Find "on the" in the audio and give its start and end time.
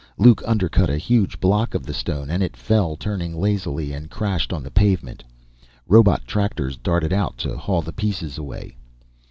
4.51-4.71